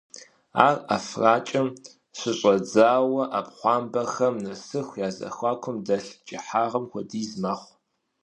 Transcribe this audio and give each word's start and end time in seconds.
Ар 0.65 0.75
ӀэфракӀэм 0.87 1.67
къыщыщӀэдзауэ 1.75 3.23
Ӏэпхъуамбэпэхэм 3.31 4.35
нэсыху 4.43 4.97
я 5.05 5.09
зэхуакум 5.17 5.77
дэлъ 5.85 6.13
кӀыхьагъым 6.27 6.85
хуэдиз 6.91 7.31
мэхъу. 7.41 7.73